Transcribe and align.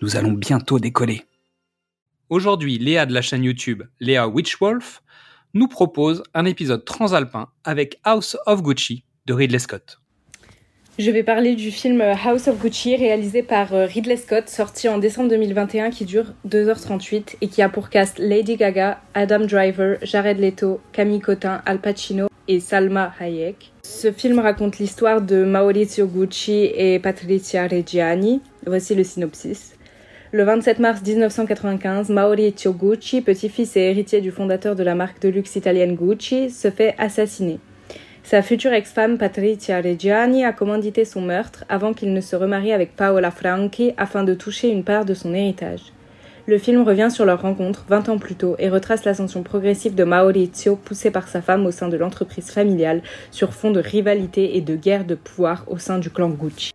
nous 0.00 0.16
allons 0.16 0.32
bientôt 0.32 0.78
décoller. 0.78 1.22
Aujourd'hui, 2.30 2.78
Léa 2.78 3.06
de 3.06 3.14
la 3.14 3.22
chaîne 3.22 3.42
YouTube 3.42 3.82
Léa 4.00 4.28
Witchwolf 4.28 5.02
nous 5.54 5.68
propose 5.68 6.22
un 6.34 6.44
épisode 6.44 6.84
transalpin 6.84 7.48
avec 7.64 7.98
House 8.04 8.36
of 8.46 8.62
Gucci 8.62 9.04
de 9.26 9.32
Ridley 9.32 9.58
Scott. 9.58 9.98
Je 10.98 11.10
vais 11.10 11.22
parler 11.22 11.54
du 11.54 11.70
film 11.70 12.00
House 12.00 12.48
of 12.48 12.60
Gucci 12.60 12.96
réalisé 12.96 13.42
par 13.44 13.72
euh, 13.72 13.86
Ridley 13.86 14.16
Scott, 14.16 14.48
sorti 14.48 14.88
en 14.88 14.98
décembre 14.98 15.30
2021, 15.30 15.90
qui 15.90 16.04
dure 16.04 16.34
2h38 16.46 17.36
et 17.40 17.46
qui 17.46 17.62
a 17.62 17.68
pour 17.68 17.88
cast 17.88 18.18
Lady 18.18 18.56
Gaga, 18.56 19.00
Adam 19.14 19.46
Driver, 19.46 19.98
Jared 20.02 20.40
Leto, 20.40 20.80
Camille 20.92 21.20
Cotin, 21.20 21.62
Al 21.66 21.80
Pacino 21.80 22.26
et 22.48 22.58
Salma 22.58 23.14
Hayek. 23.20 23.72
Ce 23.84 24.10
film 24.10 24.40
raconte 24.40 24.78
l'histoire 24.78 25.22
de 25.22 25.44
Maurizio 25.44 26.06
Gucci 26.06 26.70
et 26.74 26.98
Patrizia 26.98 27.68
Reggiani. 27.68 28.40
Voici 28.66 28.96
le 28.96 29.04
synopsis. 29.04 29.77
Le 30.30 30.44
27 30.44 30.78
mars 30.78 31.00
1995, 31.00 32.10
Maurizio 32.10 32.74
Gucci, 32.74 33.22
petit-fils 33.22 33.78
et 33.78 33.80
héritier 33.80 34.20
du 34.20 34.30
fondateur 34.30 34.76
de 34.76 34.82
la 34.82 34.94
marque 34.94 35.22
de 35.22 35.30
luxe 35.30 35.56
italienne 35.56 35.94
Gucci, 35.94 36.50
se 36.50 36.70
fait 36.70 36.94
assassiner. 36.98 37.60
Sa 38.24 38.42
future 38.42 38.74
ex-femme 38.74 39.16
Patrizia 39.16 39.80
Reggiani 39.80 40.44
a 40.44 40.52
commandité 40.52 41.06
son 41.06 41.22
meurtre 41.22 41.64
avant 41.70 41.94
qu'il 41.94 42.12
ne 42.12 42.20
se 42.20 42.36
remarie 42.36 42.74
avec 42.74 42.94
Paola 42.94 43.30
Franchi 43.30 43.94
afin 43.96 44.22
de 44.22 44.34
toucher 44.34 44.68
une 44.68 44.84
part 44.84 45.06
de 45.06 45.14
son 45.14 45.32
héritage. 45.32 45.94
Le 46.46 46.58
film 46.58 46.82
revient 46.82 47.10
sur 47.10 47.24
leur 47.24 47.40
rencontre 47.40 47.86
20 47.88 48.10
ans 48.10 48.18
plus 48.18 48.34
tôt 48.34 48.54
et 48.58 48.68
retrace 48.68 49.06
l'ascension 49.06 49.42
progressive 49.42 49.94
de 49.94 50.04
Maurizio 50.04 50.76
poussé 50.76 51.10
par 51.10 51.28
sa 51.28 51.40
femme 51.40 51.64
au 51.64 51.70
sein 51.70 51.88
de 51.88 51.96
l'entreprise 51.96 52.50
familiale 52.50 53.00
sur 53.30 53.54
fond 53.54 53.70
de 53.70 53.80
rivalité 53.80 54.58
et 54.58 54.60
de 54.60 54.76
guerre 54.76 55.06
de 55.06 55.14
pouvoir 55.14 55.64
au 55.68 55.78
sein 55.78 55.98
du 55.98 56.10
clan 56.10 56.28
Gucci 56.28 56.74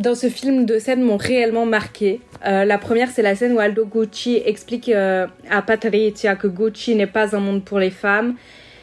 dans 0.00 0.14
ce 0.14 0.30
film, 0.30 0.64
deux 0.64 0.78
scènes 0.78 1.02
m'ont 1.02 1.18
réellement 1.18 1.66
marqué. 1.66 2.20
Euh, 2.46 2.64
la 2.64 2.78
première, 2.78 3.10
c'est 3.10 3.20
la 3.20 3.34
scène 3.34 3.52
où 3.52 3.58
Aldo 3.58 3.84
Gucci 3.84 4.40
explique 4.44 4.88
euh, 4.88 5.26
à 5.50 5.60
Patrizia 5.60 6.36
que 6.36 6.46
Gucci 6.46 6.94
n'est 6.94 7.06
pas 7.06 7.36
un 7.36 7.40
monde 7.40 7.62
pour 7.62 7.78
les 7.78 7.90
femmes. 7.90 8.34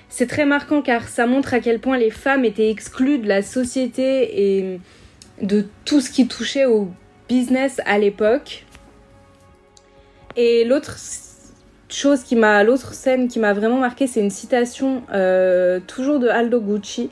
C'est 0.10 0.28
très 0.28 0.46
marquant 0.46 0.84
car 0.84 1.08
ça 1.08 1.26
montre 1.26 1.56
à 1.56 1.60
quel 1.60 1.80
point 1.80 1.98
les 1.98 2.12
femmes 2.12 2.46
étaient 2.46 2.70
exclues 2.70 3.18
de 3.18 3.28
la 3.28 3.42
société 3.42 4.60
et 4.60 4.80
de 5.42 5.66
tout 5.86 6.02
ce 6.02 6.12
qui 6.12 6.28
touchait 6.28 6.66
au 6.66 6.90
business 7.28 7.82
à 7.86 7.98
l'époque. 7.98 8.66
Et 10.36 10.66
l'autre 10.66 10.98
chose 11.90 12.22
qui 12.22 12.36
m'a, 12.36 12.64
l'autre 12.64 12.94
scène 12.94 13.28
qui 13.28 13.40
m'a 13.40 13.54
vraiment 13.54 13.80
marqué, 13.80 14.06
c'est 14.06 14.22
une 14.22 14.30
citation 14.30 15.02
euh, 15.12 15.80
toujours 15.88 16.20
de 16.20 16.28
Aldo 16.28 16.62
Gucci, 16.62 17.10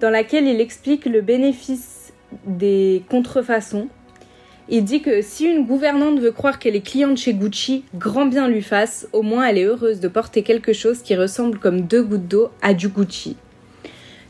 dans 0.00 0.10
laquelle 0.10 0.48
il 0.48 0.60
explique 0.60 1.06
le 1.06 1.20
bénéfice 1.20 1.99
des 2.46 3.02
contrefaçons. 3.08 3.88
Il 4.68 4.84
dit 4.84 5.02
que 5.02 5.20
si 5.20 5.46
une 5.46 5.66
gouvernante 5.66 6.20
veut 6.20 6.30
croire 6.30 6.58
qu'elle 6.58 6.76
est 6.76 6.86
cliente 6.86 7.16
chez 7.16 7.34
Gucci, 7.34 7.84
grand 7.96 8.26
bien 8.26 8.46
lui 8.46 8.62
fasse, 8.62 9.08
au 9.12 9.22
moins 9.22 9.44
elle 9.46 9.58
est 9.58 9.64
heureuse 9.64 9.98
de 9.98 10.06
porter 10.06 10.42
quelque 10.42 10.72
chose 10.72 11.02
qui 11.02 11.16
ressemble 11.16 11.58
comme 11.58 11.80
deux 11.80 12.04
gouttes 12.04 12.28
d'eau 12.28 12.50
à 12.62 12.72
du 12.72 12.88
Gucci. 12.88 13.36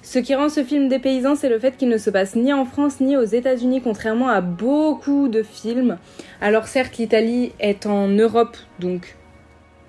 Ce 0.02 0.18
qui 0.18 0.34
rend 0.34 0.48
ce 0.48 0.64
film 0.64 0.88
dépaysant, 0.88 1.36
c'est 1.36 1.50
le 1.50 1.58
fait 1.58 1.76
qu'il 1.76 1.90
ne 1.90 1.98
se 1.98 2.08
passe 2.08 2.34
ni 2.34 2.54
en 2.54 2.64
France 2.64 3.00
ni 3.00 3.18
aux 3.18 3.24
États-Unis, 3.24 3.82
contrairement 3.82 4.28
à 4.28 4.40
beaucoup 4.40 5.28
de 5.28 5.42
films. 5.42 5.98
Alors 6.40 6.66
certes, 6.68 6.96
l'Italie 6.96 7.52
est 7.60 7.84
en 7.84 8.08
Europe, 8.08 8.56
donc 8.78 9.16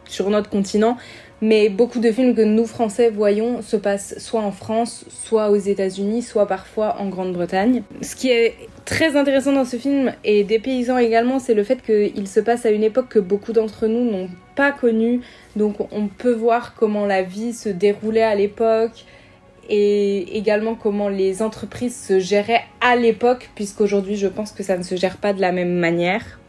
sur 0.06 0.30
notre 0.30 0.50
continent, 0.50 0.98
mais 1.42 1.70
beaucoup 1.70 2.00
de 2.00 2.12
films 2.12 2.36
que 2.36 2.42
nous, 2.42 2.68
Français, 2.68 3.10
voyons 3.10 3.64
se 3.64 3.76
passent 3.76 4.16
soit 4.20 4.42
en 4.42 4.52
France, 4.52 5.06
soit 5.10 5.50
aux 5.50 5.56
États-Unis, 5.56 6.22
soit 6.22 6.46
parfois 6.46 6.98
en 7.00 7.10
Grande-Bretagne. 7.10 7.82
Ce 8.02 8.16
qui 8.16 8.30
est 8.30 8.56
très 8.86 9.16
intéressant 9.16 9.52
dans 9.52 9.66
ce 9.66 9.78
film 9.78 10.14
et 10.24 10.44
dépaysant 10.44 11.00
également, 11.00 11.40
c'est 11.40 11.56
le 11.56 11.64
fait 11.64 11.82
qu'il 11.82 12.28
se 12.28 12.40
passe 12.40 12.68
à 12.68 12.70
une 12.70 12.84
époque 12.84 13.10
que 13.10 13.20
beaucoup 13.20 13.54
d'entre 13.54 13.88
nous 13.88 14.10
n'ont 14.10 14.30
pas 14.56 14.72
connue. 14.72 15.22
Donc 15.56 15.78
on 15.92 16.08
peut 16.08 16.34
voir 16.34 16.76
comment 16.76 17.08
la 17.08 17.24
vie 17.24 17.54
se 17.54 17.70
déroulait 17.70 18.22
à 18.22 18.36
l'époque 18.36 19.06
et 19.68 20.38
également 20.38 20.76
comment 20.76 21.10
les 21.10 21.42
entreprises 21.42 22.00
se 22.08 22.20
géraient 22.20 22.66
à 22.82 22.96
l'époque, 22.96 23.50
puisqu'aujourd'hui 23.56 24.16
je 24.16 24.28
pense 24.28 24.52
que 24.52 24.62
ça 24.62 24.78
ne 24.78 24.84
se 24.84 24.96
gère 24.96 25.18
pas 25.18 25.34
de 25.34 25.42
la 25.42 25.52
même 25.52 25.74
manière. 25.74 26.40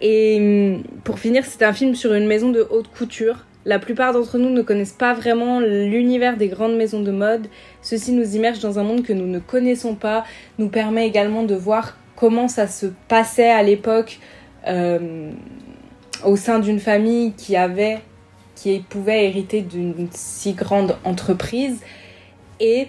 Et 0.00 0.78
pour 1.04 1.18
finir, 1.18 1.44
c'est 1.44 1.62
un 1.64 1.72
film 1.72 1.94
sur 1.94 2.14
une 2.14 2.26
maison 2.26 2.50
de 2.50 2.66
haute 2.70 2.88
couture 2.88 3.44
la 3.68 3.78
plupart 3.78 4.14
d'entre 4.14 4.38
nous 4.38 4.48
ne 4.48 4.62
connaissent 4.62 4.94
pas 4.94 5.12
vraiment 5.12 5.60
l'univers 5.60 6.38
des 6.38 6.48
grandes 6.48 6.74
maisons 6.74 7.02
de 7.02 7.10
mode. 7.10 7.48
Ceci 7.82 8.12
nous 8.12 8.34
immerge 8.34 8.60
dans 8.60 8.78
un 8.78 8.82
monde 8.82 9.02
que 9.02 9.12
nous 9.12 9.26
ne 9.26 9.38
connaissons 9.38 9.94
pas, 9.94 10.24
nous 10.58 10.70
permet 10.70 11.06
également 11.06 11.42
de 11.42 11.54
voir 11.54 11.98
comment 12.16 12.48
ça 12.48 12.66
se 12.66 12.86
passait 13.08 13.50
à 13.50 13.62
l'époque 13.62 14.20
euh, 14.66 15.30
au 16.24 16.36
sein 16.36 16.60
d'une 16.60 16.80
famille 16.80 17.34
qui 17.34 17.56
avait, 17.56 17.98
qui 18.54 18.82
pouvait 18.88 19.26
hériter 19.26 19.60
d'une 19.60 20.08
si 20.12 20.54
grande 20.54 20.96
entreprise. 21.04 21.82
Et 22.60 22.86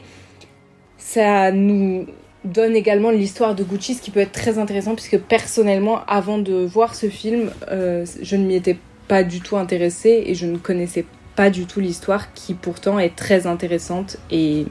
ça 0.98 1.52
nous 1.52 2.06
donne 2.46 2.74
également 2.74 3.12
l'histoire 3.12 3.54
de 3.54 3.66
Gucci, 3.66 3.96
ce 3.96 4.02
qui 4.02 4.12
peut 4.12 4.22
être 4.22 4.32
très 4.32 4.60
intéressant 4.60 4.96
puisque 4.96 5.20
personnellement, 5.20 6.06
avant 6.08 6.38
de 6.38 6.66
voir 6.66 6.96
ce 6.96 7.10
film, 7.10 7.52
euh, 7.70 8.06
je 8.22 8.38
ne 8.38 8.46
m'y 8.46 8.56
étais 8.56 8.78
pas 9.10 9.24
du 9.24 9.42
tout 9.42 9.58
intéressée 9.58 10.24
et 10.28 10.36
je 10.36 10.46
ne 10.46 10.58
connaissais 10.58 11.04
pas 11.36 11.50
du 11.50 11.66
tout 11.66 11.82
l'histoire 11.82 12.32
qui 12.34 12.54
pourtant 12.54 13.00
est 13.00 13.16
très 13.16 13.48
intéressante 13.48 14.18
et 14.32 14.68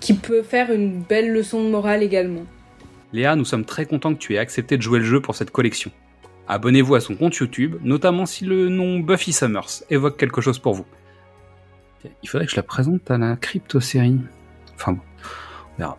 qui 0.00 0.14
peut 0.14 0.42
faire 0.42 0.72
une 0.72 1.02
belle 1.02 1.32
leçon 1.32 1.62
de 1.62 1.68
morale 1.68 2.02
également. 2.02 2.44
Léa, 3.12 3.36
nous 3.36 3.44
sommes 3.44 3.64
très 3.64 3.86
contents 3.86 4.14
que 4.14 4.18
tu 4.18 4.34
aies 4.34 4.38
accepté 4.38 4.76
de 4.76 4.82
jouer 4.82 4.98
le 4.98 5.04
jeu 5.04 5.20
pour 5.20 5.36
cette 5.36 5.50
collection. 5.50 5.92
Abonnez-vous 6.48 6.94
à 6.94 7.00
son 7.00 7.14
compte 7.14 7.36
YouTube, 7.36 7.76
notamment 7.82 8.26
si 8.26 8.44
le 8.44 8.68
nom 8.68 9.00
Buffy 9.00 9.32
Summers 9.32 9.84
évoque 9.90 10.16
quelque 10.16 10.40
chose 10.40 10.58
pour 10.58 10.74
vous. 10.74 10.86
Il 12.22 12.28
faudrait 12.28 12.46
que 12.46 12.52
je 12.52 12.56
la 12.56 12.62
présente 12.62 13.10
à 13.10 13.18
la 13.18 13.36
crypto-série. 13.36 14.18
Enfin 14.74 14.92
bon, 14.92 15.00
on 15.74 15.78
verra. 15.78 15.98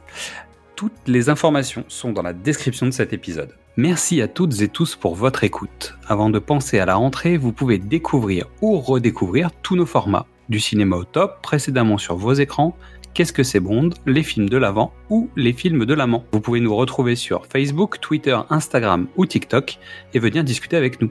Toutes 0.75 1.07
les 1.07 1.29
informations 1.29 1.85
sont 1.87 2.11
dans 2.11 2.21
la 2.23 2.33
description 2.33 2.87
de 2.87 2.91
cet 2.91 3.13
épisode. 3.13 3.53
Merci 3.77 4.21
à 4.21 4.29
toutes 4.29 4.61
et 4.61 4.69
tous 4.69 4.95
pour 4.95 5.15
votre 5.15 5.43
écoute. 5.43 5.97
Avant 6.07 6.29
de 6.29 6.39
penser 6.39 6.79
à 6.79 6.85
la 6.85 6.95
rentrée, 6.95 7.35
vous 7.35 7.51
pouvez 7.51 7.77
découvrir 7.77 8.45
ou 8.61 8.79
redécouvrir 8.79 9.51
tous 9.63 9.75
nos 9.75 9.85
formats. 9.85 10.27
Du 10.47 10.61
cinéma 10.61 10.95
au 10.95 11.03
top, 11.03 11.41
précédemment 11.41 11.97
sur 11.97 12.15
vos 12.15 12.33
écrans, 12.33 12.77
Qu'est-ce 13.13 13.31
que 13.31 13.43
c'est 13.43 13.61
Bond, 13.61 13.91
les 14.05 14.23
films 14.23 14.49
de 14.49 14.57
l'avant 14.57 14.93
ou 15.09 15.29
les 15.37 15.53
films 15.53 15.85
de 15.85 15.93
l'amant. 15.93 16.25
Vous 16.33 16.41
pouvez 16.41 16.59
nous 16.59 16.75
retrouver 16.75 17.15
sur 17.15 17.45
Facebook, 17.45 18.01
Twitter, 18.01 18.37
Instagram 18.49 19.07
ou 19.15 19.25
TikTok 19.25 19.77
et 20.13 20.19
venir 20.19 20.43
discuter 20.43 20.75
avec 20.75 21.01
nous. 21.01 21.09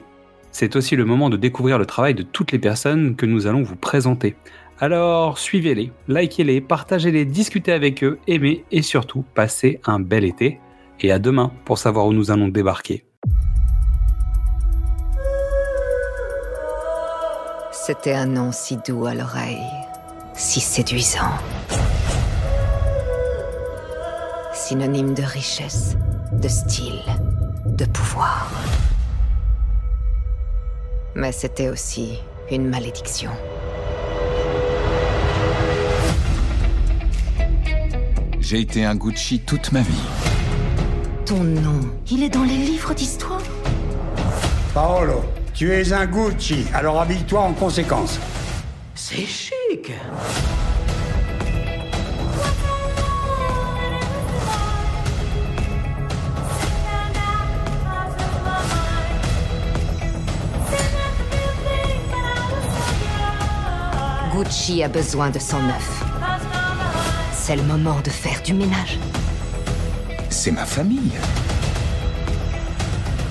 C'est 0.51 0.75
aussi 0.75 0.95
le 0.95 1.05
moment 1.05 1.31
de 1.31 1.37
découvrir 1.37 1.79
le 1.79 1.87
travail 1.87 2.13
de 2.13 2.21
toutes 2.21 2.51
les 2.51 2.59
personnes 2.59 3.15
que 3.15 3.25
nous 3.25 3.47
allons 3.47 3.63
vous 3.63 3.75
présenter. 3.75 4.35
Alors 4.79 5.37
suivez-les, 5.37 5.91
likez-les, 6.07 6.61
partagez-les, 6.61 7.25
discutez 7.25 7.71
avec 7.71 8.03
eux, 8.03 8.19
aimez 8.27 8.65
et 8.71 8.83
surtout 8.83 9.23
passez 9.33 9.79
un 9.85 9.99
bel 9.99 10.25
été 10.25 10.59
et 11.01 11.11
à 11.11 11.19
demain 11.19 11.51
pour 11.65 11.77
savoir 11.77 12.05
où 12.05 12.13
nous 12.13 12.31
allons 12.31 12.47
débarquer. 12.47 13.05
C'était 17.71 18.13
un 18.13 18.25
nom 18.25 18.51
si 18.51 18.77
doux 18.77 19.05
à 19.05 19.13
l'oreille, 19.13 19.61
si 20.33 20.59
séduisant. 20.59 21.31
Synonyme 24.53 25.13
de 25.13 25.21
richesse, 25.21 25.95
de 26.31 26.47
style, 26.47 27.01
de 27.65 27.85
pouvoir. 27.85 28.49
Mais 31.13 31.31
c'était 31.31 31.69
aussi 31.69 32.19
une 32.49 32.67
malédiction. 32.67 33.31
J'ai 38.39 38.61
été 38.61 38.83
un 38.83 38.95
Gucci 38.95 39.41
toute 39.41 39.71
ma 39.71 39.81
vie. 39.81 40.34
Ton 41.25 41.43
nom, 41.43 41.79
il 42.11 42.21
est 42.21 42.29
dans 42.29 42.43
les 42.43 42.55
livres 42.55 42.93
d'histoire 42.93 43.41
Paolo, 44.75 45.25
tu 45.55 45.73
es 45.73 45.91
un 45.91 46.05
Gucci, 46.05 46.65
alors 46.71 47.01
habille-toi 47.01 47.39
en 47.39 47.53
conséquence. 47.53 48.19
C'est 48.93 49.25
chic. 49.25 49.91
Gucci 64.31 64.83
a 64.83 64.89
besoin 64.89 65.31
de 65.31 65.39
son 65.39 65.59
neuf. 65.59 66.03
C'est 67.33 67.55
le 67.55 67.63
moment 67.63 67.99
de 68.03 68.11
faire 68.11 68.43
du 68.43 68.53
ménage. 68.53 68.99
C'est 70.37 70.51
ma 70.51 70.65
famille. 70.65 71.13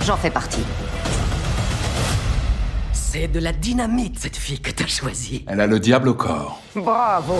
J'en 0.06 0.16
fais 0.16 0.30
partie. 0.30 0.64
C'est 2.92 3.28
de 3.28 3.38
la 3.40 3.52
dynamite, 3.52 4.18
cette 4.18 4.36
fille 4.38 4.58
que 4.58 4.70
t'as 4.70 4.86
choisie. 4.86 5.44
Elle 5.46 5.60
a 5.60 5.66
le 5.66 5.78
diable 5.78 6.08
au 6.08 6.14
corps. 6.14 6.62
Bravo 6.74 7.34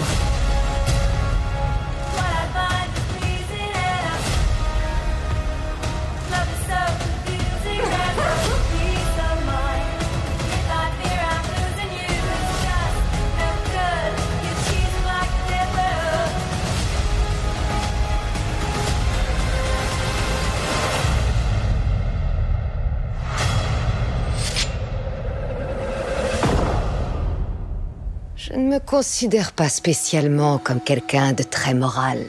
Je 28.55 28.61
ne 28.61 28.69
me 28.69 28.79
considère 28.79 29.51
pas 29.51 29.69
spécialement 29.69 30.59
comme 30.59 30.81
quelqu'un 30.81 31.33
de 31.33 31.43
très 31.43 31.75
moral. 31.75 32.25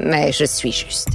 Mais 0.00 0.32
je 0.32 0.44
suis 0.44 0.72
juste. 0.72 1.10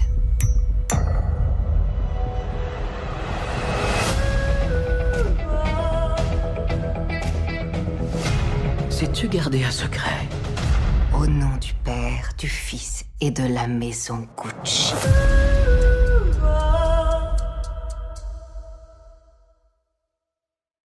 Sais-tu 8.90 9.28
garder 9.28 9.66
un 9.66 9.72
secret? 9.72 10.30
Au 11.14 11.28
nom 11.28 11.58
du 11.60 11.74
Père, 11.84 12.32
du 12.38 12.48
Fils 12.48 13.04
et 13.20 13.32
de 13.32 13.44
la 13.44 13.68
maison 13.68 14.26
Gucci. 14.38 14.94